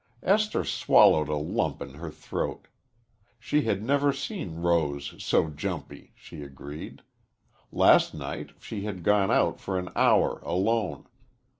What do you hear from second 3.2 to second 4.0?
She had